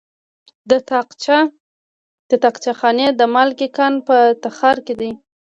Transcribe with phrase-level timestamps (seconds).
[2.33, 5.11] د طاقچه خانې د مالګې کان په تخار کې دی.